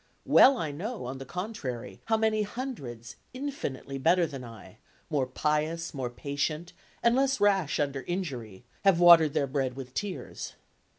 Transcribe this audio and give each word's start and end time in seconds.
Well 0.25 0.57
I 0.57 0.71
know, 0.71 1.05
on 1.05 1.19
the 1.19 1.27
contrary, 1.27 2.01
how 2.05 2.17
many 2.17 2.41
hundreds, 2.41 3.17
infinitely 3.35 3.99
better 3.99 4.25
than 4.25 4.43
I,—more 4.43 5.27
pious, 5.27 5.93
more 5.93 6.09
patient, 6.09 6.73
and 7.03 7.15
less 7.15 7.39
rash 7.39 7.79
under 7.79 8.01
injury,—have 8.07 8.99
watered 8.99 9.33
their 9.35 9.45
bread 9.45 9.75
with 9.75 9.93
tears! 9.93 10.53